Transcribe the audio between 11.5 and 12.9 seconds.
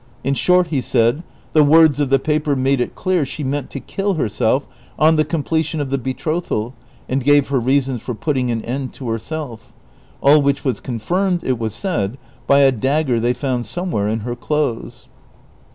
was said, by a